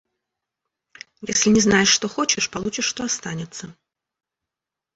Если 1.21 1.51
не 1.51 1.59
знаешь, 1.59 1.87
что 1.91 2.07
хочешь, 2.09 2.49
получишь, 2.49 2.85
что 2.85 3.03
останется. 3.03 3.77